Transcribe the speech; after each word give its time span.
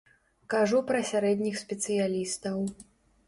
Кажу 0.53 0.79
пра 0.91 1.01
сярэдніх 1.09 1.59
спецыялістаў. 1.63 2.57